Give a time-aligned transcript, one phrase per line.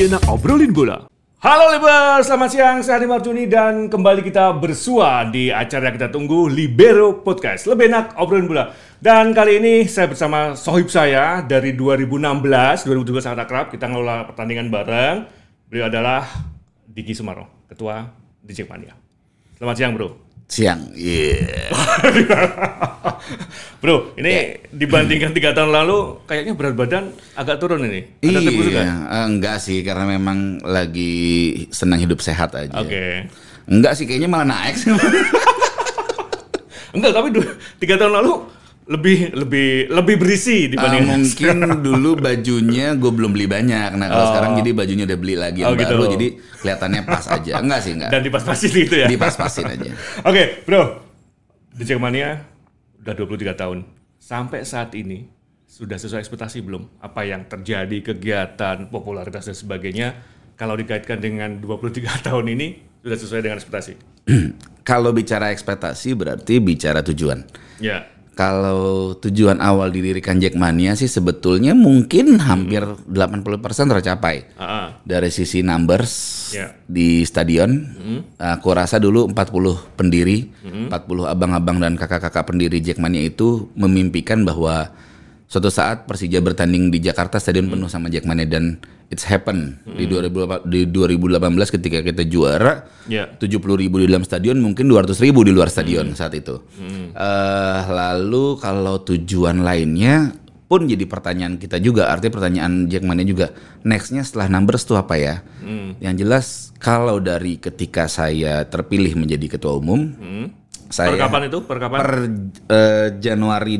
[0.00, 1.12] Enak obrolin bola.
[1.44, 2.80] Halo Libers, selamat siang.
[2.80, 7.68] Saya Adi Marjuni dan kembali kita bersua di acara yang kita tunggu Libero Podcast.
[7.68, 8.72] Lebih enak obrolin bola.
[8.96, 12.16] Dan kali ini saya bersama sohib saya dari 2016,
[12.88, 13.68] 2017 sangat akrab.
[13.68, 15.16] Kita ngelola pertandingan bareng.
[15.68, 16.24] Beliau adalah
[16.88, 18.00] Diki Sumaro, Ketua
[18.40, 18.96] DJ Mania.
[19.60, 20.29] Selamat siang bro.
[20.50, 21.70] Siang, iya.
[23.80, 28.18] Bro, ini dibandingkan tiga tahun lalu, kayaknya berat badan agak turun ini.
[28.18, 28.82] Ada tips juga?
[28.82, 31.14] Iya, eh, enggak sih karena memang lagi
[31.70, 32.74] senang hidup sehat aja.
[32.82, 33.30] Oke.
[33.70, 34.90] Enggak sih kayaknya malah naik sih.
[36.98, 38.42] Enggak, tapi du- tiga tahun lalu
[38.90, 43.94] lebih lebih lebih berisi dibanding mungkin dulu bajunya gue belum beli banyak.
[43.94, 44.30] Nah kalau Oh.
[44.34, 45.94] sekarang jadi bajunya udah beli lagi yang Oh, gitu.
[45.94, 46.26] baru, jadi
[46.58, 47.52] kelihatannya pas aja.
[47.62, 48.10] Enggak sih enggak.
[48.10, 49.06] dan dipas-pasin gitu ya.
[49.06, 49.90] Dipas-pasin aja.
[50.28, 51.06] Oke, bro.
[51.70, 52.42] Di Jackmania
[52.98, 53.86] udah 23 tahun.
[54.18, 55.30] Sampai saat ini
[55.64, 56.98] sudah sesuai ekspektasi belum?
[56.98, 60.18] Apa yang terjadi, kegiatan, popularitas dan sebagainya
[60.58, 62.66] kalau dikaitkan dengan 23 tahun ini
[63.00, 63.94] sudah sesuai dengan ekspektasi?
[64.82, 67.46] Kalau bicara ekspektasi berarti bicara tujuan.
[67.78, 68.04] Ya.
[68.40, 74.48] Kalau tujuan awal didirikan Jackmania sih sebetulnya mungkin hampir 80% tercapai.
[74.56, 76.72] Ah, dari sisi numbers Ya.
[76.88, 77.84] di stadion,
[78.40, 84.88] aku rasa dulu 40 pendiri, 40 abang-abang dan kakak-kakak pendiri Jackmania itu memimpikan bahwa
[85.50, 88.78] suatu saat Persija bertanding di Jakarta stadion penuh sama Jackmania dan
[89.10, 93.26] it's happen di 2000 di 2018 ketika kita juara Ya.
[93.26, 96.62] 70 ribu di dalam stadion mungkin 200 ribu di luar stadion saat itu.
[97.10, 100.38] Eh, lalu kalau tujuan lainnya
[100.70, 103.50] pun jadi pertanyaan kita juga, artinya pertanyaan Jackmania juga.
[103.82, 105.42] Nextnya setelah numbers itu apa ya?
[105.98, 106.46] Yang jelas
[106.78, 110.14] kalau dari ketika saya terpilih menjadi ketua umum,
[110.86, 111.58] saya per kapan itu?
[111.66, 111.98] Per kapan?
[111.98, 112.12] per
[112.70, 113.74] eh, Januari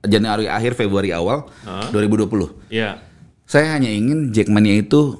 [0.00, 1.44] Januari akhir Februari awal
[1.92, 2.72] 2020.
[2.72, 2.96] Ya.
[3.44, 5.18] Saya hanya ingin Jackmania itu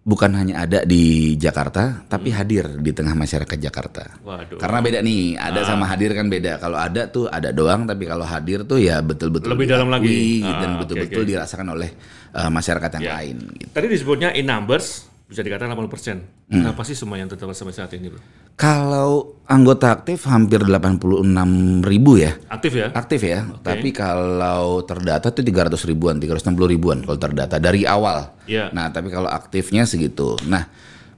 [0.00, 4.20] bukan hanya ada di Jakarta, tapi hadir di tengah masyarakat Jakarta.
[4.22, 4.56] Waduh.
[4.56, 6.56] Karena beda nih, ada sama hadir kan beda.
[6.56, 10.40] Kalau ada tuh ada doang, tapi kalau hadir tuh ya betul-betul Lebih dalam lagi.
[10.46, 11.30] Ah, dan oke, betul-betul oke.
[11.34, 11.90] dirasakan oleh
[12.32, 13.12] uh, masyarakat yang Ya.
[13.18, 13.36] lain.
[13.58, 13.70] Gitu.
[13.74, 16.50] Tadi disebutnya in numbers bisa dikatakan 80%.
[16.50, 16.66] Hmm.
[16.66, 18.18] Kenapa sih semua yang tetap sampai saat ini, Bro?
[18.58, 22.34] Kalau anggota aktif hampir 86 ribu ya.
[22.50, 22.90] Aktif ya?
[22.90, 28.34] Aktif ya, tapi kalau terdata tuh 300 ribuan, 360 ribuan kalau terdata dari awal.
[28.50, 28.74] Iya.
[28.74, 30.34] Nah, tapi kalau aktifnya segitu.
[30.50, 30.66] Nah,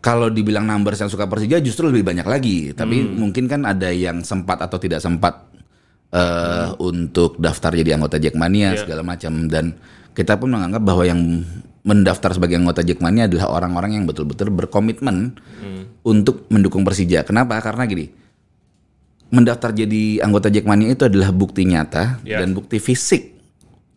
[0.05, 2.59] kalau dibilang numbers yang suka Persija justru lebih banyak lagi.
[2.77, 5.49] Tapi mungkin kan ada yang sempat atau tidak sempat
[6.13, 8.85] eh untuk daftar jadi anggota Jackmania Iya.
[8.85, 9.73] segala macam dan
[10.13, 11.41] kita pun menganggap bahwa yang
[11.83, 15.35] mendaftar sebagai anggota Jackmania adalah orang-orang yang betul-betul berkomitmen
[16.03, 17.27] untuk mendukung Persija.
[17.27, 17.59] Kenapa?
[17.59, 18.07] Karena gini,
[19.33, 22.39] mendaftar jadi anggota Jackmania itu adalah bukti nyata Ya.
[22.43, 23.33] dan bukti fisik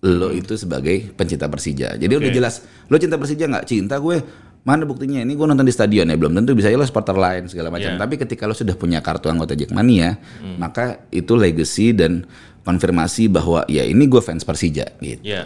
[0.06, 1.98] lo itu sebagai pencinta Persija.
[1.98, 2.38] Jadi udah Oke.
[2.38, 3.66] jelas, lo cinta Persija nggak?
[3.66, 4.22] Cinta gue.
[4.66, 5.22] Mana buktinya?
[5.22, 7.94] Ini gue nonton di stadion ya belum tentu bisa ya lo supporter lain segala macam.
[7.94, 8.02] Ya.
[8.02, 10.18] Tapi ketika lo sudah punya kartu anggota Jackmania,
[10.58, 12.26] maka itu legacy dan
[12.66, 15.22] konfirmasi bahwa ya ini gue fans Persija gitu.
[15.22, 15.46] Ya.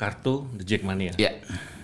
[0.00, 1.12] Kartu The Jackmania.
[1.20, 1.36] Ya.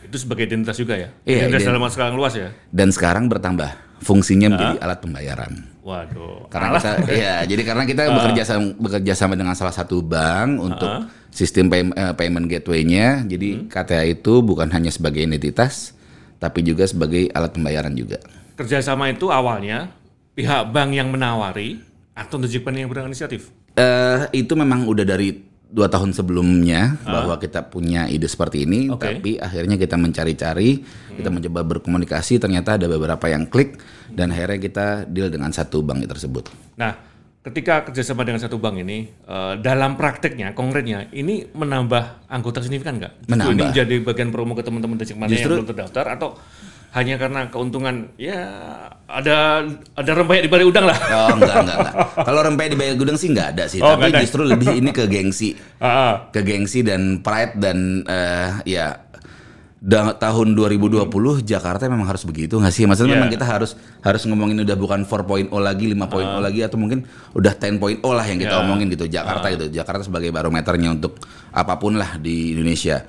[0.09, 1.12] Itu sebagai identitas juga ya?
[1.28, 2.49] Iya, identitas ident- dalam skala luas ya?
[2.72, 3.69] Dan sekarang bertambah
[4.00, 5.53] fungsinya menjadi alat pembayaran.
[5.84, 6.49] Waduh.
[6.49, 6.82] Karena Alah.
[6.82, 10.91] kita ya jadi karena kita bekerja sama bekerja sama dengan salah satu bank untuk
[11.31, 13.22] sistem pay- eh, payment gateway-nya.
[13.28, 15.93] Jadi KTA itu bukan hanya sebagai identitas
[16.41, 18.19] tapi juga sebagai alat pembayaran juga.
[18.56, 19.93] Kerjasama itu awalnya
[20.34, 21.81] pihak bank yang menawari
[22.16, 23.53] atau The Jackmania yang berinisiatif?
[23.77, 29.03] Eh itu memang udah dari dua tahun sebelumnya bahwa kita punya ide seperti ini, Oke.
[29.03, 30.78] tapi akhirnya kita mencari-cari,
[31.19, 33.77] kita mencoba berkomunikasi, ternyata ada beberapa yang klik
[34.15, 36.49] dan akhirnya kita deal dengan satu bank tersebut.
[36.78, 36.94] Nah,
[37.43, 43.27] ketika kerjasama dengan satu bank ini, eh, dalam prakteknya, konkretnya, ini menambah anggota signifikan nggak?
[43.27, 43.54] Menambah.
[43.54, 46.38] Ini jadi bagian promo ke teman-teman yang belum terdaftar atau
[46.96, 48.41] hanya karena keuntungan ya
[49.04, 50.97] ada ada rempeyek di balik udang lah.
[50.97, 51.94] Oh enggak enggak enggak.
[52.24, 54.24] Kalau rempeyek di bayar gudang sih enggak ada sih, Oh, tapi ada.
[54.24, 55.53] justru lebih ini ke gengsi.
[55.76, 56.15] Ah, ah.
[56.32, 58.97] ke gengsi dan pride dan eh, ya
[59.76, 61.04] da- tahun 2020
[61.44, 62.88] Jakarta memang harus begitu nggak sih?
[62.88, 63.21] Maksudnya Iya.
[63.21, 66.00] memang kita harus harus ngomongin udah bukan 4.0 lagi, 5.0
[66.41, 68.62] lagi atau mungkin udah 10.0 lah yang kita Iya.
[68.65, 69.68] omongin gitu Jakarta gitu.
[69.68, 71.21] Jakarta sebagai barometernya untuk
[71.53, 73.04] apa pun lah di Indonesia.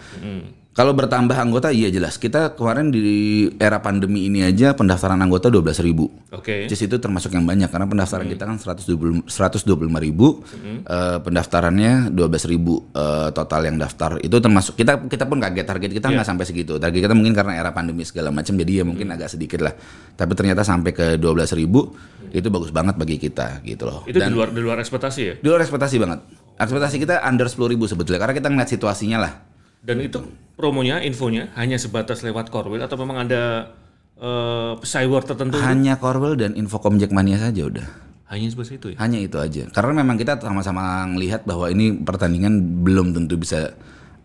[0.78, 2.22] Kalau bertambah anggota iya jelas.
[2.22, 6.06] Kita kemarin di era pandemi ini aja pendaftaran anggota 12.000 ribu.
[6.30, 6.70] Oke.
[6.70, 10.46] Just itu termasuk yang banyak karena pendaftaran kita kan 120 125 ribu,
[10.86, 14.22] eh, pendaftarannya 12 ribu eh, total yang daftar.
[14.22, 16.78] Itu termasuk kita kita pun kaget target kita nggak sampai segitu.
[16.78, 19.74] Target kita mungkin karena era pandemi segala macam jadi ya mungkin agak sedikit lah.
[20.14, 21.90] Tapi ternyata sampai ke 12 ribu
[22.30, 24.06] itu bagus banget bagi kita gitu loh.
[24.06, 25.34] Itu di luar di luar ekspektasi ya?
[25.42, 26.22] di luar ekspektasi banget.
[26.62, 29.47] Ekspektasi kita under 10 ribu sebetulnya karena kita ngeliat situasinya lah.
[29.88, 30.20] Dan itu
[30.60, 33.72] promonya, infonya hanya sebatas lewat Corwell atau memang ada
[34.20, 35.56] eh cywar tertentu?
[35.64, 37.88] Hanya Corwell dan Infocom Jackmania saja udah.
[38.28, 38.98] Hanya sebatas itu ya?
[39.00, 39.64] Hanya itu aja.
[39.72, 43.72] Karena memang kita sama-sama melihat bahwa ini pertandingan belum tentu bisa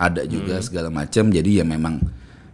[0.03, 1.31] ada juga segala macam.
[1.31, 2.03] Jadi ya memang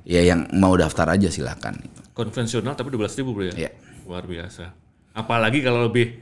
[0.04, 1.80] ya yang mau daftar aja silakan.
[2.12, 3.54] Konvensional tapi 12 ribu bro ya?
[3.56, 3.70] Iya.
[4.04, 4.68] Luar biasa.
[5.16, 6.12] Apalagi kalau lebih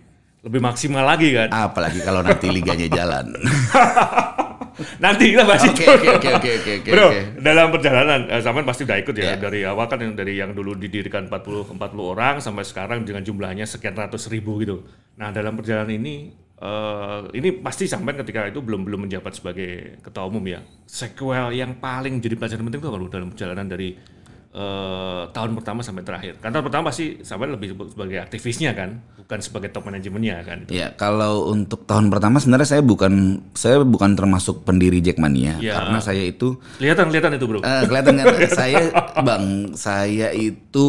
[0.46, 1.50] lebih maksimal lagi kan?
[1.50, 3.34] Apalagi kalau nanti liganya jalan.
[4.98, 5.88] Nanti kita bahas Oke itu.
[5.88, 6.90] oke oke oke oke oke.
[6.92, 7.20] Bro, oke.
[7.40, 9.34] dalam perjalanan eh, Saman pasti udah ikut ya Iya.
[9.36, 11.80] dari awal kan yang dari yang dulu didirikan 40 40
[12.12, 14.84] orang sampai sekarang dengan jumlahnya sekian ratus ribu gitu.
[15.16, 20.28] Nah dalam perjalanan ini eh, ini pasti sampai ketika itu belum belum menjabat sebagai ketua
[20.28, 20.60] umum ya.
[20.84, 23.96] Sequel yang paling jadi pelajaran penting itu kalau dalam perjalanan dari
[24.56, 26.40] eh, tahun pertama sampai terakhir.
[26.40, 30.58] Kan tahun pertama pasti sampai lebih sebagai aktivisnya kan, bukan sebagai top manajemennya kan.
[30.68, 33.12] Ya, kalau untuk tahun pertama sebenarnya saya bukan
[33.52, 35.76] saya bukan termasuk pendiri Jackmania Ya.
[35.76, 37.60] karena saya itu Kelihatan kelihatan itu bro.
[37.60, 38.26] eh, kelihatan kan
[38.58, 38.80] saya
[39.18, 40.86] Bang, saya itu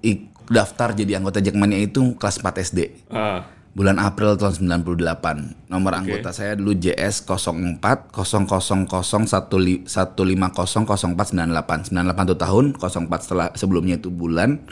[0.00, 3.08] ik- daftar jadi anggota Jackmania itu kelas 4 SD.
[3.08, 5.66] Ah, Bulan April tahun 98.
[5.66, 7.82] Nomor anggota saya dulu JS 04
[8.14, 11.90] 000 150 0498.
[11.90, 14.62] 98 itu tahun, 04 setelah sebelumnya itu bulan.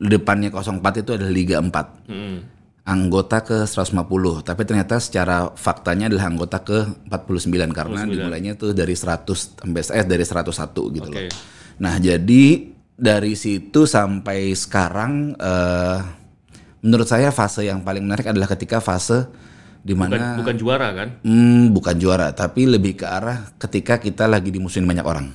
[0.00, 2.08] Depannya 04 itu adalah Liga 4.
[2.08, 2.36] mm,
[2.84, 8.92] Anggota ke 150, tapi ternyata secara faktanya adalah anggota ke 49 karena dimulainya tuh dari
[8.92, 11.12] 100 sampai eh dari 101 gitu Oke.
[11.12, 11.28] loh.
[11.80, 16.23] Nah, jadi dari situ sampai sekarang eh
[16.84, 19.24] menurut saya fase yang paling menarik adalah ketika fase
[19.80, 21.08] di bukan, mana bukan juara kan?
[21.24, 25.32] hmm, bukan juara, tapi lebih ke arah ketika kita lagi dimusuhin banyak orang.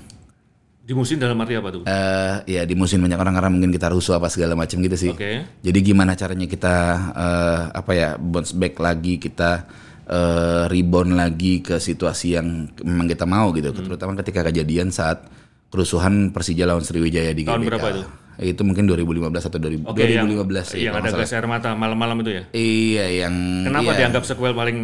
[0.86, 1.86] Di musim dalam arti apa tuh?
[1.86, 5.14] eh ya dimusuhin banyak orang karena mungkin kita rusuh apa segala macam gitu sih.
[5.14, 5.46] Oke.
[5.62, 6.76] Jadi gimana caranya kita
[7.14, 9.70] eh, apa ya bounce back lagi kita
[10.10, 13.86] eh, rebound lagi ke situasi yang memang kita mau gitu, Hmm.
[13.86, 15.30] terutama ketika kejadian saat
[15.70, 17.70] kerusuhan Persija lawan Sriwijaya di Tahun GBK.
[17.70, 18.04] berapa itu?
[18.40, 22.24] Itu mungkin 2015 atau 2000, Oke, yang, 2015 ya, yang ada gas air mata malam-malam
[22.24, 22.44] itu ya.
[22.56, 23.36] Iya, yang
[23.68, 23.98] Kenapa iya.
[24.08, 24.80] dianggap sequel paling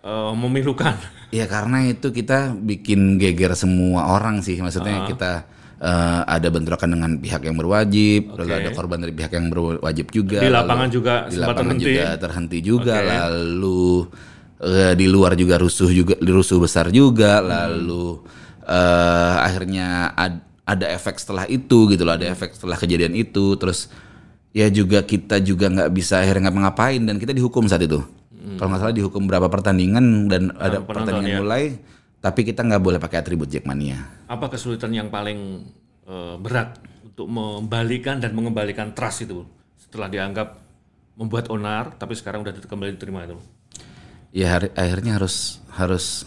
[0.00, 0.94] eh, memilukan?
[1.30, 5.46] Ya karena itu kita bikin geger semua orang sih, maksudnya kita
[5.78, 10.42] eh, ada bentrokan dengan pihak yang berwajib, lalu ada korban dari pihak yang berwajib juga.
[10.42, 11.86] Di lalu lapangan juga di lapangan terhenti.
[11.86, 13.10] juga terhenti juga, Oke.
[13.14, 13.84] lalu
[14.58, 18.26] eh, di luar juga rusuh juga, rusuh besar juga, lalu
[18.66, 23.90] eh, akhirnya ad- ada efek setelah itu gitu loh, ada efek setelah kejadian itu, terus
[24.54, 27.98] ya juga kita juga nggak bisa akhirnya ngapa-ngapain dan kita dihukum saat itu.
[28.40, 31.38] Kalau nggak salah dihukum berapa pertandingan dan ada penonton, pertandingan ya.
[31.42, 31.64] mulai,
[32.24, 34.00] tapi kita nggak boleh pakai atribut Jackmania.
[34.30, 35.66] Apa kesulitan yang paling
[36.08, 39.44] eh, berat untuk membalikan dan mengembalikan trust itu
[39.76, 40.56] setelah dianggap
[41.20, 43.36] membuat onar tapi sekarang udah kembali diterima itu?
[44.32, 46.24] Ya hari- akhirnya harus harus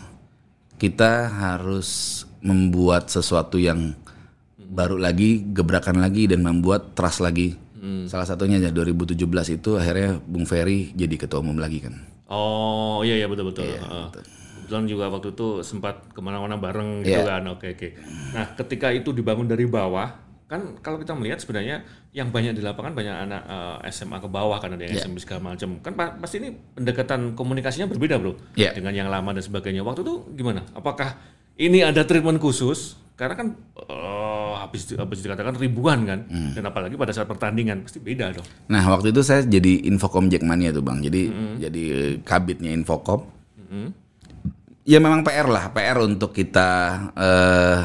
[0.78, 3.96] kita harus membuat sesuatu yang
[4.74, 7.56] baru lagi, gebrakan lagi dan membuat trust lagi.
[8.04, 9.20] Salah satunya ya 2017
[9.54, 11.94] itu akhirnya Bung Ferry jadi ketua umum lagi kan.
[12.26, 13.68] Oh iya iya betul betul.
[13.68, 14.08] Heeh.
[14.58, 17.28] Kebetulan juga waktu itu sempat ke mana-mana bareng gitu Iya.
[17.30, 17.44] kan.
[17.50, 17.90] Oke oke.
[18.32, 20.16] Nah ketika itu dibangun dari bawah,
[20.46, 24.58] kan kalau kita melihat sebenarnya yang banyak di lapangan banyak anak eh, SMA ke bawah
[24.58, 25.04] kan ada yang Iya.
[25.04, 25.70] SMP segala macam.
[25.78, 28.74] Kan pa- pasti ini pendekatan komunikasinya berbeda bro Iya.
[28.74, 29.84] dengan yang lama dan sebagainya.
[29.84, 30.64] Waktu itu gimana?
[30.72, 31.20] Apakah
[31.54, 32.96] ini ada treatment khusus?
[33.14, 33.48] Karena kan
[33.78, 34.33] eh,
[34.74, 36.58] habis habis dikatakan ribuan kan, Hmm.
[36.58, 38.48] dan apalagi pada saat pertandingan pasti beda dong.
[38.74, 41.22] Nah waktu itu saya jadi Infocom Jackmania tuh bang, jadi
[41.62, 43.30] jadi eh, kabitnya Infocom.
[44.84, 46.70] Ya memang PR lah, PR untuk kita
[47.14, 47.80] eh,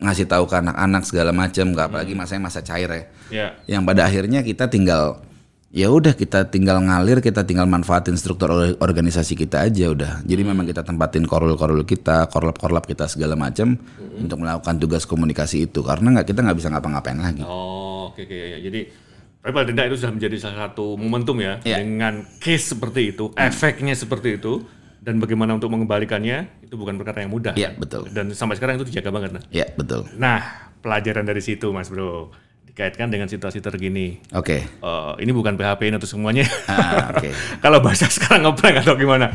[0.00, 3.02] ngasih tahu ke anak-anak segala macam, nggak apalagi masanya masa cair ya.
[3.28, 3.48] Ya.
[3.76, 5.20] Yang pada akhirnya kita tinggal
[5.76, 10.12] ya udah kita tinggal ngalir, kita tinggal manfaatin struktur or- organisasi kita aja udah.
[10.24, 13.76] Jadi memang kita tempatin korul-korul kita, korlap-korlap kita segala macam
[14.16, 17.44] untuk melakukan tugas komunikasi itu karena nggak kita nggak bisa ngapa-ngapain lagi.
[17.44, 18.58] Oh, oke oke ya.
[18.64, 18.80] Jadi
[19.36, 21.78] tapi paling tidak itu sudah menjadi salah satu momentum ya Iya.
[21.78, 24.64] dengan case seperti itu, efeknya seperti itu
[24.98, 27.52] dan bagaimana untuk mengembalikannya itu bukan perkara yang mudah.
[27.54, 28.08] Iya betul.
[28.10, 29.38] Dan sampai sekarang itu dijaga banget.
[29.38, 30.08] Nah, Ya betul.
[30.16, 30.40] nah
[30.80, 32.32] pelajaran dari situ Mas Bro
[32.76, 34.20] dikaitkan dengan situasi terkini.
[34.36, 34.68] Oke.
[34.68, 36.44] Eh, ini bukan PHP untuk semuanya.
[36.68, 37.32] Ah, oke.
[37.64, 39.32] Kalau bahasa sekarang ngeprank atau gimana?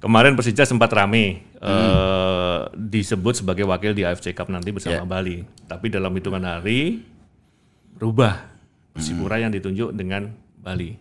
[0.00, 5.44] Kemarin Persija sempat rame eh, disebut sebagai wakil di AFC Cup nanti bersama Bali.
[5.68, 7.04] Tapi dalam hitungan hari
[7.92, 8.56] berubah
[8.96, 10.96] Persipura yang ditunjuk dengan Bali.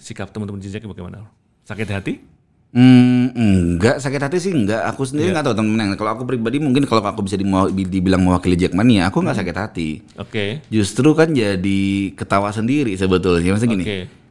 [0.00, 1.28] Sikap teman-teman Jejak bagaimana?
[1.68, 2.24] Sakit hati?
[2.68, 4.84] Hmm, enggak sakit hati sih enggak.
[4.92, 5.96] Aku sendiri nggak tahu temen-temen.
[5.96, 9.88] Kalau aku pribadi mungkin kalau aku bisa dibilang mewakili Jackmania, aku nggak sakit hati.
[10.20, 10.60] Oke.
[10.68, 13.56] Justru kan jadi ketawa sendiri sebetulnya.
[13.56, 13.84] Maksudnya gini,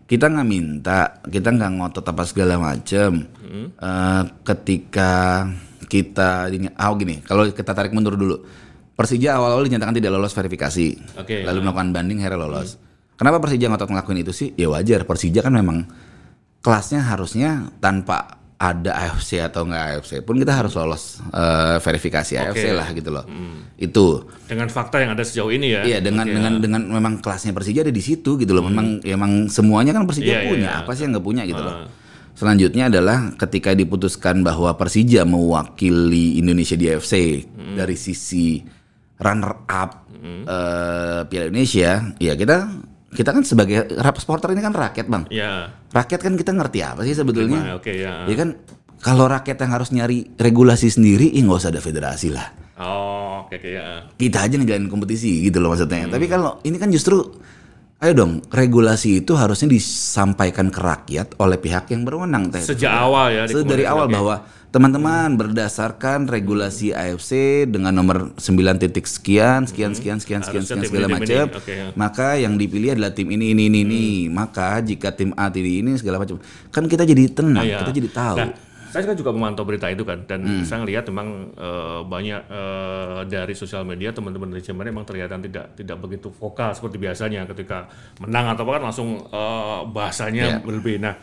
[0.06, 3.26] kita nggak minta, kita nggak ngotot apa segala macem.
[3.58, 5.46] Eh, ketika
[5.90, 8.38] kita ini ah gini, kalau kita tarik mundur dulu.
[8.98, 11.22] Persija awal-awal dinyatakan tidak lolos verifikasi.
[11.22, 12.82] Oke, lalu melakukan banding akhirnya lolos.
[13.14, 14.58] Kenapa Persija ngotot ngelakuin itu sih?
[14.58, 15.86] Ya wajar, Persija kan memang
[16.68, 22.74] kelasnya harusnya tanpa ada AFC atau enggak AFC pun kita harus lolos eh, verifikasi AFC
[22.74, 23.24] lah gitu loh.
[23.78, 24.28] Itu.
[24.50, 25.82] Dengan fakta yang ada sejauh ini ya.
[25.86, 28.66] Iya dengan dengan dengan memang kelasnya Persija ada di situ gitu loh.
[28.66, 30.70] Memang emang semuanya kan Persija Iya, iya, punya.
[30.74, 30.82] iya.
[30.84, 31.88] Apa sih yang nggak punya gitu loh.
[32.38, 37.46] Selanjutnya adalah ketika diputuskan bahwa Persija mewakili Indonesia di AFC
[37.78, 38.60] dari sisi
[39.22, 42.74] runner up eh, Piala Indonesia, ya kita
[43.18, 45.26] kita kan sebagai rap supporter ini kan rakyat bang.
[45.34, 45.74] Ya.
[45.90, 47.74] Rakyat kan kita ngerti apa sih sebetulnya?
[47.74, 48.30] Oke ya.
[48.30, 48.62] Ya kan
[49.02, 53.58] kalau rakyat yang harus nyari regulasi sendiri, ya nggak usah ada federasi lah Oh, oke
[53.58, 54.06] oke ya.
[54.22, 56.06] kita aja ngejalanin kompetisi gitu loh maksudnya.
[56.06, 56.14] Hmm.
[56.14, 57.26] Tapi kalau ini kan justru
[57.98, 62.62] ayo dong, regulasi itu harusnya disampaikan ke rakyat oleh pihak yang berwenang teh.
[62.62, 63.44] Sejak awal ya.
[63.50, 70.22] Se- dari awal bahwa teman-teman berdasarkan regulasi AFC dengan nomor 9 titik sekian, sekian, sekian,
[70.22, 70.68] sekian, sekian, Hmm.
[70.68, 71.46] Sekian tim segala macam.
[71.58, 71.90] Oke, ya.
[71.98, 74.04] Maka yang dipilih adalah tim ini, ini, ini, ini.
[74.30, 76.38] Maka jika tim A tim ini segala macam,
[76.70, 77.82] kan kita jadi tenang, Iya.
[77.82, 78.38] kita jadi tahu.
[78.38, 78.50] Nah,
[78.88, 80.62] saya kan juga memantau berita itu kan dan Hmm.
[80.62, 85.74] saya lihat memang eh, banyak eh, dari sosial media teman-teman dari Jerman memang terlihat tidak
[85.74, 90.58] tidak begitu vokal seperti biasanya ketika menang atau apa kan langsung eh, bahasanya Iya.
[90.62, 91.00] berbeda.
[91.02, 91.16] Nah,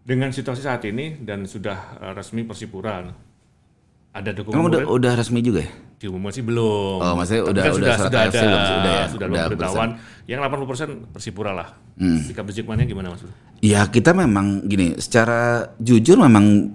[0.00, 1.76] dengan situasi saat ini dan sudah
[2.12, 3.04] resmi Persipura
[4.08, 5.72] ada dukungan Emang udah, udah resmi juga ya?
[5.98, 6.98] diumumkan sih belum.
[7.02, 8.46] Oh, maksudnya Tapi udah- kan udah sudah sudah ada belum sih?
[8.72, 9.04] Udah ya?
[9.04, 9.88] sudah Udah pemberitahuan
[10.24, 11.68] yang 80% Persipura lah.
[11.94, 12.22] Hmm.
[12.22, 13.20] Sikap Jackmania gimana Mas?
[13.20, 13.34] Bro?
[13.58, 15.40] Ya kita memang gini, secara
[15.76, 16.70] jujur memang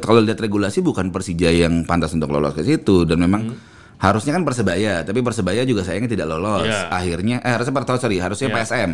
[0.00, 3.52] kalau lihat regulasi bukan Persija yang pantas untuk lolos ke situ dan memang
[3.98, 6.70] harusnya kan Persebaya, tapi Persebaya juga sayangnya tidak lolos.
[6.70, 6.86] Iya.
[6.86, 8.90] Akhirnya eh harusnya Parto sorry, harusnya PSM.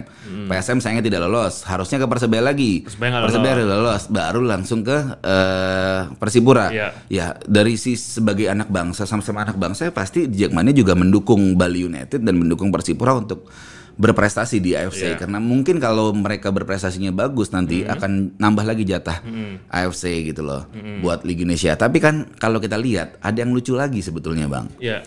[0.49, 2.89] PSM sayangnya tidak lolos, harusnya ke Persebaya lagi.
[3.29, 6.73] Persebaya udah lolos, baru langsung ke eh, Persipura.
[6.73, 6.89] Iya.
[7.13, 12.25] Ya, dari si sebagai anak bangsa sama-sama anak bangsa pasti Jackmania juga mendukung Bali United
[12.25, 13.45] dan mendukung Persipura untuk
[13.95, 15.19] berprestasi di AFC Iya.
[15.23, 19.23] karena mungkin kalau mereka berprestasinya bagus nanti akan nambah lagi jatah
[19.71, 20.67] AFC gitu loh
[20.99, 21.79] buat Liga Indonesia.
[21.79, 24.67] Tapi kan kalau kita lihat ada yang lucu lagi sebetulnya bang.
[24.83, 25.07] Ya.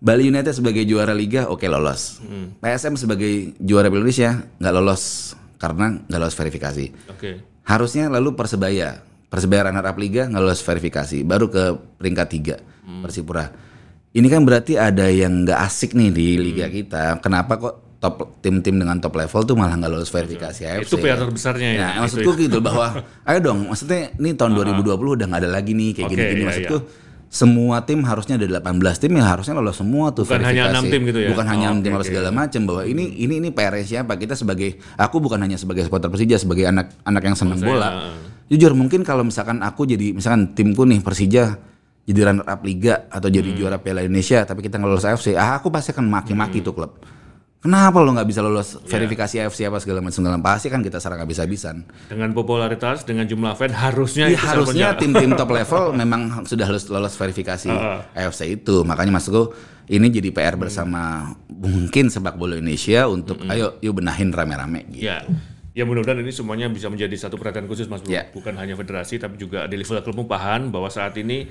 [0.00, 2.24] Bali United sebagai juara liga oke lolos.
[2.62, 6.86] PSM sebagai juara Indonesia nggak lolos karena nggak lolos verifikasi.
[7.12, 7.30] Oke.
[7.68, 11.64] Harusnya lalu Persebaya, Persebaya runner up liga nggak lolos verifikasi, baru ke
[12.00, 12.56] peringkat tiga
[13.04, 13.52] Persipura.
[14.10, 17.20] Ini kan berarti ada yang nggak asik nih di liga kita.
[17.22, 20.88] Kenapa kok top tim-tim dengan top level tuh malah nggak lolos verifikasi AFC?
[20.88, 21.78] Itu PR terbesarnya ya.
[21.78, 25.72] Nah, itu maksudku gitu bahwa ayo dong, maksudnya ini tahun 2020 udah nggak ada lagi
[25.72, 26.78] nih kayak gini-gini iya, maksudku.
[27.30, 30.74] Semua tim harusnya ada 18 tim ya harusnya lolos semua tuh Bukan hanya verifikasi.
[30.74, 31.28] enam tim gitu ya?
[31.30, 32.14] Bukan hanya Oh, enam tim oke, harus oke.
[32.16, 34.12] segala macam bahwa ini ini ini PR siapa?
[34.16, 38.10] Kita sebagai aku bukan hanya sebagai supporter Persija, sebagai anak anak yang senang bola.
[38.48, 41.54] Jujur mungkin kalau misalkan aku jadi misalkan timku nih Persija
[42.02, 43.54] jadi runner up liga atau jadi Hmm.
[43.54, 46.98] juara Piala Indonesia tapi kita nggak lolos AFC, ah aku pasti akan maki-maki tuh klub.
[47.60, 48.88] Kenapa lo nggak bisa lolos Iya.
[48.88, 51.84] verifikasi AFC apa segala macam segala pasti kan kita serang habis-habisan.
[52.08, 57.12] Dengan popularitas, dengan jumlah fan harusnya Ya, harusnya tim-tim top level memang sudah lolos, lolos
[57.14, 57.68] verifikasi
[58.16, 58.80] AFC itu.
[58.80, 59.52] Makanya maksudku
[59.92, 65.04] ini jadi PR bersama mungkin sepak bola Indonesia untuk ayo yuk benahin rame-rame gitu.
[65.04, 65.20] Ya.
[65.70, 68.08] Ya mudah-mudahan ini semuanya bisa menjadi satu perhatian khusus Mas Bro.
[68.08, 68.24] Ya.
[68.32, 71.44] Bukan hanya federasi tapi juga di level klub paham bahwa saat ini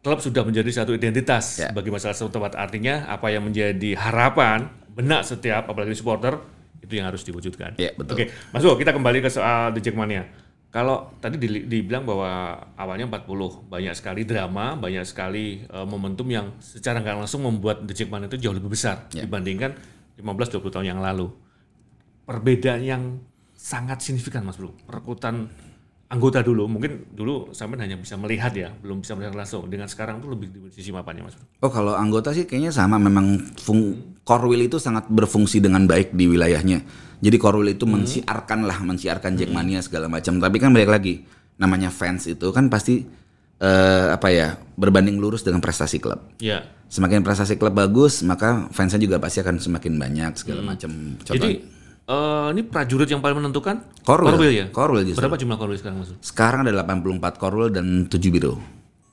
[0.00, 1.74] klub sudah menjadi satu identitas Ya.
[1.74, 6.36] bagi masalah satu tempat artinya apa yang menjadi harapan benak setiap apalagi supporter
[6.78, 7.76] itu yang harus diwujudkan.
[7.76, 8.14] Ya, betul.
[8.14, 10.28] Oke, Mas Bro, kita kembali ke soal The Jackmania.
[10.70, 12.30] Kalau tadi di- dibilang bahwa
[12.74, 13.26] awalnya 40,
[13.66, 18.38] banyak sekali drama, banyak sekali eh, momentum yang secara nggak langsung membuat The Jackmania itu
[18.38, 19.24] jauh lebih besar Ya.
[19.24, 19.74] dibandingkan
[20.16, 21.26] 15-20 tahun yang lalu
[22.22, 23.02] perbedaan yang
[23.52, 24.72] sangat signifikan Mas Bro.
[24.84, 25.50] Perekrutan
[26.10, 29.70] anggota dulu, mungkin dulu sampai hanya bisa melihat ya, belum bisa melihat langsung.
[29.70, 31.38] Dengan sekarang tuh lebih di sisi apanya Mas?
[31.62, 33.94] Oh kalau anggota sih kayaknya sama memang fung,
[34.26, 36.82] Korwil itu sangat berfungsi dengan baik di wilayahnya.
[37.22, 40.42] Jadi Korwil itu mensiarkan lah, mensiarkan Jackmania segala macam.
[40.42, 41.14] Tapi kan balik lagi,
[41.62, 43.06] namanya fans itu kan pasti
[43.62, 46.18] eh, apa ya berbanding lurus dengan prestasi klub.
[46.42, 46.66] Ya.
[46.90, 50.90] Semakin prestasi klub bagus, maka fansnya juga pasti akan semakin banyak segala macam.
[51.22, 51.79] Contoh Jadi
[52.10, 54.66] eh, ini prajurit yang paling menentukan Korwil, ya.
[54.74, 55.22] Korwil justru.
[55.22, 56.18] Berapa jumlah Korwil sekarang Bro?
[56.18, 58.58] Sekarang ada 84 Korwil dan 7 biro.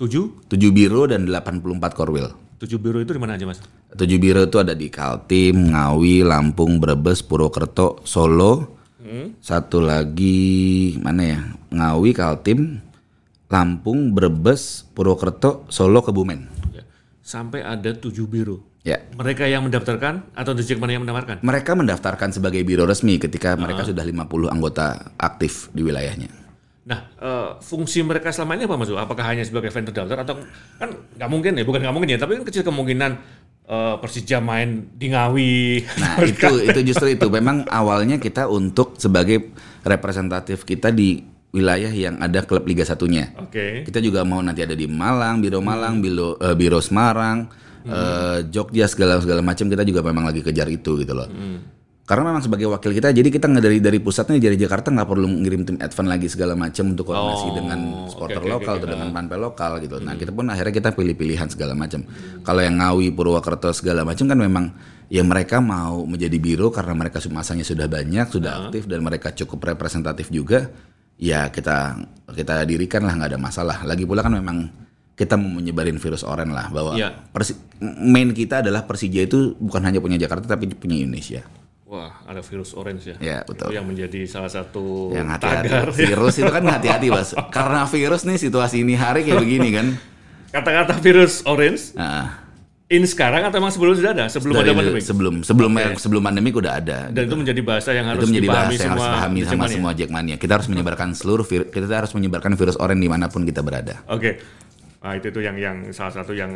[0.01, 0.49] 7?
[0.49, 2.33] 7 biro dan 84 Korwil.
[2.57, 3.61] 7 biru itu di mana aja Mas?
[3.93, 8.77] 7 biro itu ada di Kaltim, Ngawi, Lampung, Brebes, Purwokerto, Solo.
[9.39, 11.39] Satu lagi mana ya?
[11.71, 12.83] Ngawi, Kaltim,
[13.47, 16.43] Lampung, Brebes, Purwokerto, Solo, Kebumen.
[16.75, 16.83] Ya.
[17.23, 18.66] Sampai ada 7 biru.
[18.87, 19.03] Ya.
[19.19, 21.43] Mereka yang mendaftarkan atau The Jackmania yang mendaftarkan?
[21.43, 26.31] Mereka mendaftarkan sebagai biro resmi ketika mereka sudah 50 anggota aktif di wilayahnya.
[26.87, 28.87] Nah, eh, fungsi mereka selama ini apa Mas?
[28.95, 30.39] Apakah hanya sebagai vendor daftar atau
[30.79, 33.11] kan nggak mungkin ya, bukan nggak mungkin ya, tapi kan kecil kemungkinan
[33.67, 35.83] eh, Persija main di Ngawi.
[35.99, 39.51] Nah itu itu justru itu memang awalnya kita untuk sebagai
[39.83, 43.35] representatif kita di wilayah yang ada klub Liga Satunya.
[43.35, 43.83] Oke.
[43.83, 47.51] Kita juga mau nanti ada di Malang, Biro Malang, Biro eh, Biro Semarang,
[47.87, 51.27] eh, Jogja segala segala macam kita juga memang lagi kejar itu gitu loh.
[52.07, 55.27] Karena memang sebagai wakil kita, jadi kita nggak dari dari pusatnya dari Jakarta nggak perlu
[55.43, 58.79] ngirim tim advance lagi segala macam untuk koordinasi Oh, dengan supporter oke, lokal oke.
[58.79, 59.99] atau dengan panpel lokal gitu.
[59.99, 62.07] Nah kita pun akhirnya kita pilih-pilihan segala macam.
[62.47, 64.71] Kalau yang Ngawi, Purwokerto segala macam kan memang
[65.11, 69.75] ya mereka mau menjadi biro karena mereka masanya sudah banyak, sudah aktif dan mereka cukup
[69.75, 70.71] representatif juga.
[71.19, 73.83] Ya kita kita dirikan lah nggak ada masalah.
[73.83, 74.86] Lagi pula kan memang
[75.17, 77.09] kita mau menyebarin virus oren lah bahwa Iya.
[77.27, 81.41] Persi- main kita adalah Persija itu bukan hanya punya Jakarta tapi punya Indonesia.
[81.83, 83.15] Wah, ada virus orange ya.
[83.17, 83.71] Ya, betul.
[83.71, 85.67] Itu yang menjadi salah satu Yang hati-hati.
[85.67, 85.87] tagar.
[85.87, 85.95] ya.
[86.05, 87.31] Virus itu kan hati-hati, Bas.
[87.47, 89.87] Karena virus nih situasi ini hari kayak begini kan.
[90.49, 92.43] Kata-kata virus orange Nah,
[92.85, 94.25] ini sekarang atau memang sebelum sudah ada?
[94.27, 94.99] Sebelum dari ada pandemi?
[95.01, 96.97] sebelum sebelum sebelum pandemi udah ada.
[97.07, 99.65] Dan itu menjadi bahasa yang harus itu menjadi dipahami bahasa yang harus semua dipahami sama
[99.67, 100.35] semua Jackmania.
[100.35, 104.03] Kita harus menyebarkan seluruh vir- kita harus menyebarkan virus oren di mana pun kita berada.
[104.07, 104.43] Oke.
[104.97, 106.49] Nah, itu tuh yang yang salah satu yang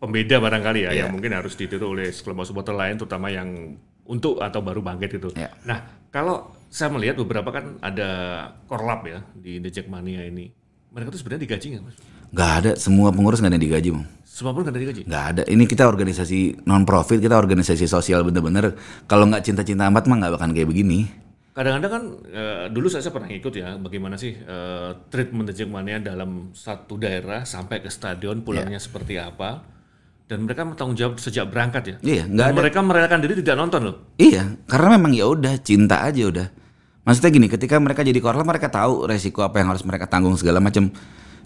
[0.00, 1.00] pembeda barangkali ya, Iya.
[1.06, 3.76] yang mungkin harus ditiru oleh kelompok supporter lain, terutama yang
[4.08, 5.28] untuk atau baru bangkit itu.
[5.36, 5.52] Iya.
[5.68, 8.08] Nah, kalau saya melihat beberapa kan ada
[8.66, 10.48] korlap ya di The Jackmania ini.
[10.92, 11.96] Mereka tuh sebenarnya digaji nggak, Mas?
[12.32, 14.06] Gak ada semua pengurus gak ada yang digaji, Bang.
[14.24, 15.02] Semua pun nggak ada digaji.
[15.08, 15.42] Nggak ada.
[15.48, 18.76] Ini kita organisasi non profit, kita organisasi sosial bener-bener.
[19.08, 21.08] Kalau nggak cinta-cinta amat mah nggak bakal kayak begini.
[21.56, 26.04] Kadang-kadang kan eh, dulu saya, saya pernah ikut ya, bagaimana sih eh, treatment The Jackmania
[26.04, 28.84] dalam satu daerah sampai ke stadion, pulangnya Iya.
[28.84, 29.64] seperti apa.
[30.26, 31.96] Dan mereka bertanggung jawab sejak berangkat ya.
[32.02, 32.60] Iya, nggak Dan ada.
[32.60, 33.96] mereka merelakan diri tidak nonton loh.
[34.18, 36.46] Iya, karena memang ya udah cinta aja udah.
[37.06, 40.58] Maksudnya gini, ketika mereka jadi korlap mereka tahu resiko apa yang harus mereka tanggung segala
[40.58, 40.90] macam.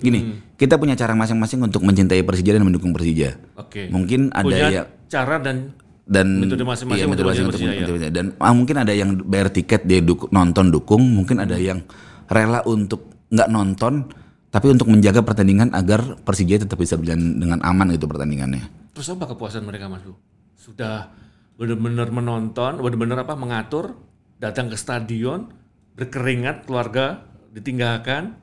[0.00, 3.36] Gini, kita punya cara masing-masing untuk mencintai Persija dan mendukung Persija.
[3.60, 3.92] Oke.
[3.92, 7.70] Mungkin ada Punya yang cara dan dan Metode masing-masing iya, metode masing mencintai untuk Persija,
[7.70, 8.10] mencintai Persija.
[8.12, 11.84] dan ah, mungkin ada yang bayar tiket dia duk- nonton dukung, mungkin ada yang
[12.30, 14.10] rela untuk nggak nonton
[14.50, 18.66] tapi untuk menjaga pertandingan agar Persija tetap bisa berjalan dengan aman gitu pertandingannya.
[18.90, 20.18] terus apa kepuasan mereka Mas Bu?
[20.58, 21.14] Sudah
[21.54, 23.94] benar-benar menonton, benar-benar apa mengatur,
[24.42, 25.46] datang ke stadion,
[25.94, 27.22] berkeringat, keluarga
[27.54, 28.34] ditinggalkan,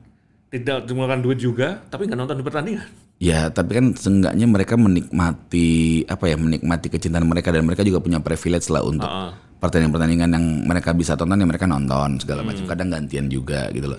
[0.48, 2.88] tidak mengeluarkan duit juga, tapi nggak nonton di pertandingan.
[3.18, 8.22] Ya, tapi kan seenggaknya mereka menikmati apa ya, menikmati kecintaan mereka dan mereka juga punya
[8.22, 9.10] privilege lah untuk
[9.58, 12.62] pertandingan-pertandingan yang mereka bisa tonton ya mereka nonton segala macam.
[12.62, 12.70] Hmm.
[12.70, 13.98] Kadang gantian juga gitu loh.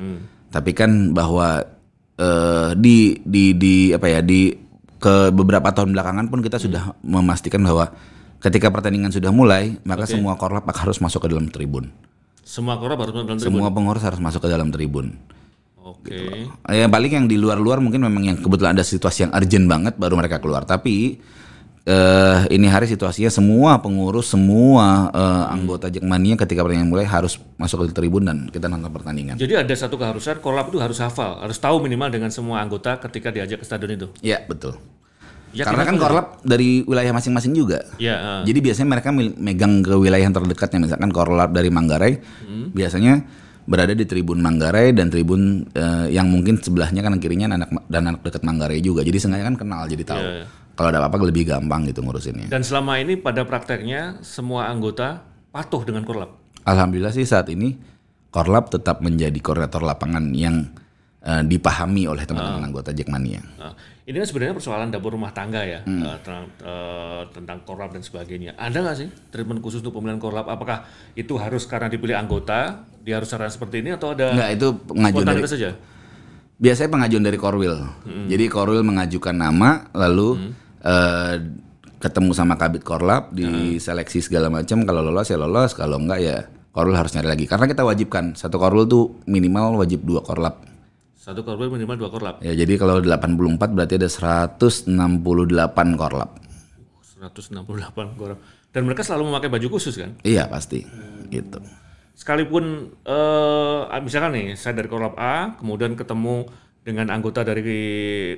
[0.49, 1.59] Tapi kan bahwa
[2.15, 4.55] eh, di di di apa ya di
[4.99, 7.91] ke beberapa tahun belakangan pun kita sudah memastikan bahwa
[8.39, 11.91] ketika pertandingan sudah mulai maka semua korlap harus masuk ke dalam tribun.
[12.49, 13.61] Semua korab harus nonton tribun.
[13.61, 15.13] Semua pengurus harus masuk ke dalam tribun.
[15.95, 16.45] Oke.
[16.69, 20.13] Ya paling yang di luar-luar mungkin memang yang kebetulan ada situasi yang urgent banget baru
[20.19, 20.67] mereka keluar.
[20.67, 21.17] Tapi
[21.89, 27.89] eh ini hari situasinya semua pengurus, semua eh, anggota Jackmania ketika pertandingan mulai harus masuk
[27.89, 29.41] ke tribun dan kita nonton pertandingan.
[29.41, 33.33] Jadi ada satu keharusan korlap itu harus hafal, harus tahu minimal dengan semua anggota ketika
[33.33, 34.07] diajak ke stadion itu.
[34.21, 34.77] Ya betul.
[35.49, 37.81] Ya, Karena kan korlap dari wilayah masing-masing juga.
[37.97, 38.53] Ya, eh.
[38.53, 40.77] Jadi biasanya mereka megang ke wilayah yang terdekatnya.
[40.85, 42.69] Misalkan korlap dari Manggarai, Hmm.
[42.69, 43.25] biasanya
[43.69, 48.25] berada di tribun Manggarai dan tribun eh, yang mungkin sebelahnya kan kirinya anak dan anak
[48.25, 49.05] dekat Manggarai juga.
[49.05, 50.17] Jadi sengaja kan kenal, jadi tahu.
[50.25, 50.45] Iya, iya.
[50.73, 52.49] Kalau ada apa-apa lebih gampang gitu ngurusinnya.
[52.49, 55.21] Dan selama ini pada prakteknya semua anggota
[55.53, 56.33] patuh dengan korlap.
[56.65, 57.77] Alhamdulillah sih saat ini
[58.29, 60.69] Korlap tetap menjadi koordinator lapangan yang
[61.19, 63.41] eh, dipahami oleh teman-teman anggota Jackmania.
[63.57, 63.73] Nah,
[64.05, 66.05] ini kan sebenarnya persoalan dapur rumah tangga ya Hmm.
[66.05, 68.53] eh, tentang, eh, tentang korlap dan sebagainya.
[68.55, 70.45] Ada nggak sih treatment khusus untuk pemilihan korlap?
[70.45, 70.85] Apakah
[71.17, 75.25] itu harus karena dipilih anggota, dia harus caranya seperti ini atau ada Enggak, itu pengajuan
[75.25, 75.69] dari saja?
[76.61, 77.75] biasanya pengajuan dari Korwil.
[78.29, 80.53] Jadi Korwil mengajukan nama lalu
[80.85, 81.35] eh,
[81.97, 86.37] ketemu sama Kabit Korlap diseleksi segala macam kalau lolos ya lolos kalau enggak ya
[86.69, 90.69] Korwil harus nyari lagi karena kita wajibkan satu Korwil tuh minimal wajib dua Korlap.
[91.19, 92.35] Satu korban minimal dua korlap.
[92.41, 94.89] Ya jadi kalau 84 berarti ada 168
[95.99, 96.31] Korlap.
[97.21, 98.39] 168 korlap.
[98.73, 100.15] Dan mereka selalu memakai baju khusus kan?
[100.25, 100.81] Iya pasti
[101.29, 101.61] gitu.
[102.19, 106.51] Sekalipun eh misalkan nih saya dari korlap A, kemudian ketemu
[106.83, 107.79] dengan anggota dari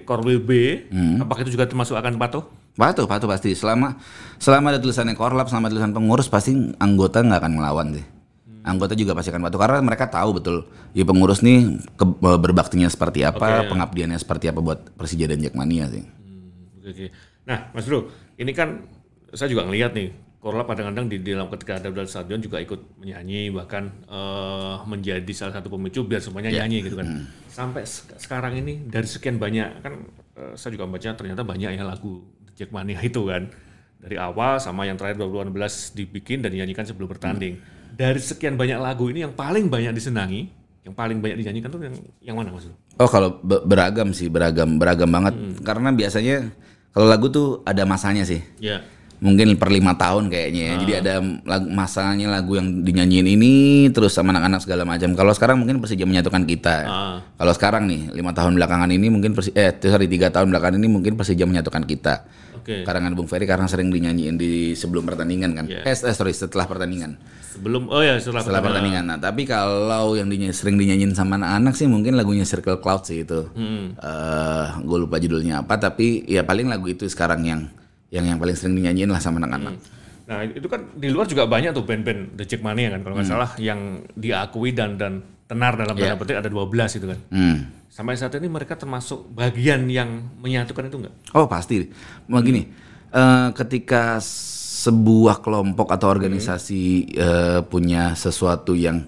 [0.06, 0.52] korwil B,
[0.94, 1.26] Hmm.
[1.26, 2.46] apakah itu juga termasuk akan patuh?
[2.78, 3.58] Patuh, patuh pasti.
[3.58, 3.98] Selama
[4.38, 8.06] selama ada tulisannya korlap, selama ada tulisan pengurus pasti anggota nggak akan ngelawan sih.
[8.62, 13.26] Anggota juga pasti akan patuh karena mereka tahu betul ya pengurus nih ke- berbaktinya seperti
[13.26, 16.06] apa, pengabdiannya seperti apa buat Persija dan Jackmania sih.
[16.78, 17.06] Oke, oke.
[17.50, 18.86] Nah, Mas Bro, ini kan
[19.34, 23.54] saya juga ngelihat nih Korla kadang-kadang di dalam ketika ada dalam stadion juga ikut menyanyi
[23.54, 27.30] bahkan eh, menjadi salah satu pemicu biar semuanya nyanyi gitu kan.
[27.46, 30.02] Sampai sek- sekarang ini dari sekian banyak kan
[30.34, 32.26] eh, saya juga baca ternyata banyak ya lagu
[32.58, 33.54] Jackmania itu kan.
[34.02, 35.54] Dari awal sama yang terakhir 2018
[35.94, 37.62] dibikin dan dinyanyikan sebelum bertanding.
[37.94, 40.50] Dari sekian banyak lagu ini yang paling banyak disenangi,
[40.82, 42.66] yang paling banyak dinyanyikan tuh yang yang mana Mas?
[42.98, 46.50] Oh kalau be- beragam sih beragam beragam banget karena biasanya
[46.90, 48.42] kalau lagu tuh ada masanya sih.
[48.58, 48.82] Ya.
[49.22, 50.74] Mungkin per lima tahun kayaknya ya.
[50.82, 51.14] Jadi ada
[51.46, 53.54] lagu, masanya lagu yang dinyanyiin ini
[53.94, 55.14] terus sama anak-anak segala macam.
[55.14, 56.78] Kalau sekarang mungkin Persija menyatukan kita.
[56.90, 57.18] Ah.
[57.38, 60.90] Kalau sekarang nih lima tahun belakangan ini mungkin Persi eh sorry tiga tahun belakangan ini
[60.90, 62.26] mungkin Persija menyatukan kita.
[62.62, 62.82] Oke.
[62.82, 65.66] Karangan Bung Ferry karena sering dinyanyiin di sebelum pertandingan kan.
[65.70, 65.86] Iya.
[65.86, 67.18] Eh, eh, sorry setelah pertandingan.
[67.58, 69.06] Sebelum oh ya setelah, Setelah pertandingan.
[69.06, 73.22] Nah, tapi kalau yang dinyanyi, sering dinyanyiin sama anak-anak sih mungkin lagunya Circle Cloud sih
[73.22, 73.50] itu.
[73.54, 77.62] Eh, gue lupa judulnya apa tapi ya paling lagu itu sekarang yang
[78.12, 79.76] yang yang paling sering dinyanyiin lah sama anak-anak.
[80.28, 83.50] Nah itu kan di luar juga banyak tuh band-band The Jackmania kan kalau nggak salah
[83.58, 87.20] yang diakui dan dan tenar dalam tanda petik ada 12 itu kan.
[87.32, 87.58] Hmm.
[87.92, 91.16] Sampai saat ini mereka termasuk bagian yang menyatukan itu enggak?
[91.36, 91.92] Oh pasti.
[92.32, 92.64] Mau gini,
[93.12, 94.24] eh, ketika
[94.82, 99.04] sebuah kelompok atau organisasi eh, punya sesuatu yang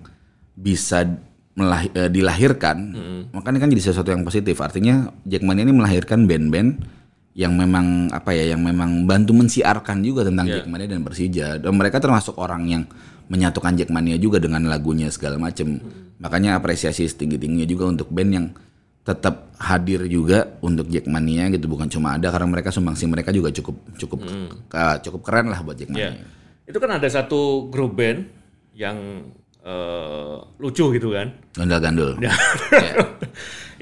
[0.53, 1.07] bisa
[1.55, 2.77] melah- eh, dilahirkan,
[3.31, 4.59] makanya kan jadi sesuatu yang positif.
[4.59, 6.83] Artinya Jackmania ini melahirkan band-band
[7.33, 10.61] yang memang apa ya, yang memang bantu mensiarkan juga tentang Iya.
[10.61, 11.47] Jackmania dan Persija.
[11.57, 12.83] Dan mereka termasuk orang yang
[13.25, 15.81] menyatukan Jackmania juga dengan lagunya segala macam.
[16.21, 18.47] Makanya apresiasi setinggi tingginya juga untuk band yang
[19.03, 23.75] tetap hadir juga untuk Jackmania gitu bukan cuma ada karena mereka sumbangsi mereka juga cukup
[23.99, 24.19] cukup
[24.71, 25.75] uh, cukup keren lah buat.
[25.75, 26.23] Jackmania.
[26.63, 28.23] Itu kan ada satu grup band
[28.71, 29.27] yang
[29.59, 31.33] eh, lucu gitu kan.
[31.55, 32.15] Gandul-gandul.
[32.23, 32.31] Ya.
[32.71, 32.93] Ya.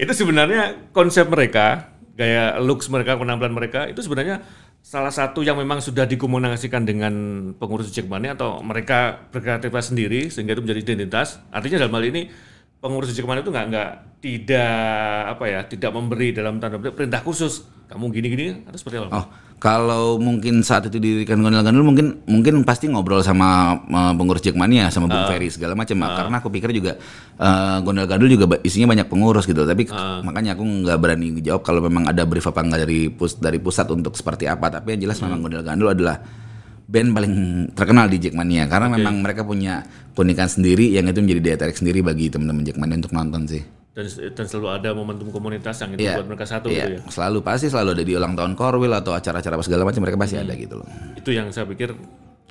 [0.02, 4.46] itu sebenarnya konsep mereka, gaya looks mereka, penampilan mereka itu sebenarnya
[4.82, 7.14] salah satu yang memang sudah dikomunikasikan dengan
[7.58, 11.42] pengurus Jackmania atau mereka berkreativitas sendiri sehingga itu menjadi identitas.
[11.50, 12.30] Artinya dalam hal ini
[12.82, 13.90] pengurus Jackmania itu nggak nggak
[14.22, 14.74] tidak
[15.38, 19.08] apa ya tidak memberi dalam tanda petik perintah khusus kamu gini-gini atau seperti apa?
[19.12, 19.26] Oh,
[19.60, 25.12] kalau mungkin saat itu didirikan Gandul-gandul mungkin mungkin pasti ngobrol sama uh, pengurus Jackmania sama
[25.12, 26.00] Bung Ferry segala macam.
[26.00, 26.96] Karena aku pikir juga
[27.38, 29.68] uh, Gandul-gandul juga ba- isinya banyak pengurus gitu.
[29.68, 29.92] Tapi
[30.24, 33.92] makanya aku nggak berani jawab kalau memang ada brief apa enggak dari pus dari pusat
[33.92, 34.72] untuk seperti apa.
[34.72, 36.18] Tapi yang jelas memang Gandul-gandul adalah
[36.92, 37.34] band paling
[37.76, 38.66] terkenal di Jackmania.
[38.72, 39.84] Karena memang mereka punya
[40.16, 43.81] keunikan sendiri yang itu menjadi daya tarik sendiri bagi teman-teman Jackmania untuk nonton sih.
[43.92, 46.16] Dan, dan selalu ada momentum komunitas yang itu Iya.
[46.16, 47.00] buat mereka satu Iya, gitu ya.
[47.12, 50.40] selalu pasti selalu ada di ulang tahun Korwil atau acara-acara apa segala macam mereka pasti
[50.40, 50.88] ada gitu loh.
[51.20, 51.92] Itu yang saya pikir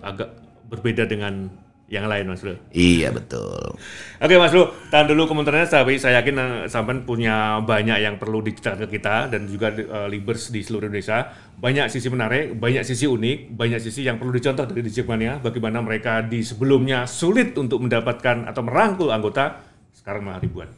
[0.05, 0.29] agak
[0.69, 1.49] berbeda dengan
[1.89, 2.55] yang lain Mas Bro.
[2.71, 3.75] Iya betul.
[4.21, 8.45] Oke Mas Bro, tahan dulu komentarnya tapi saya yakin eh, sampean punya banyak yang perlu
[8.45, 11.25] diceritakan ke kita dan juga eh, Libers di seluruh Indonesia.
[11.57, 15.41] Banyak sisi menarik, banyak sisi unik, banyak sisi yang perlu dicontoh dari Jackmania.
[15.41, 19.59] Bagaimana mereka di sebelumnya sulit untuk mendapatkan atau merangkul anggota,
[19.91, 20.71] sekarang malah ribuan.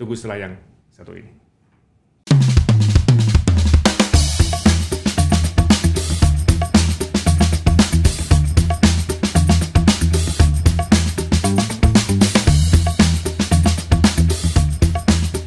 [0.00, 0.56] Tunggu setelah yang
[0.88, 1.28] satu ini.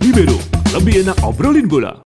[0.06, 0.38] Libero,
[0.78, 1.98] lebih enak obrolin bola.